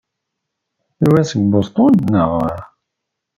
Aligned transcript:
Yuba 1.01 1.21
seg 1.31 1.41
Boston, 1.51 1.93
naɣ? 2.11 2.31